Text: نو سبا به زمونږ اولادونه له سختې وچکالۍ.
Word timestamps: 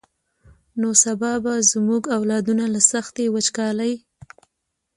نو 0.79 0.89
سبا 1.03 1.31
به 1.43 1.53
زمونږ 1.71 2.03
اولادونه 2.17 2.65
له 2.73 2.81
سختې 2.91 3.23
وچکالۍ. 3.35 3.93